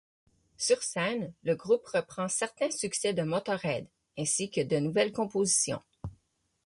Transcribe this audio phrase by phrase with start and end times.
[0.57, 5.83] Sur scène, le groupe reprend certains succès de Motörhead, ainsi que de nouvelles compositions.